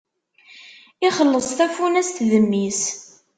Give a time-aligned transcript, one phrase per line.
[1.07, 2.81] Ixelleṣ tafunast d mmi-s!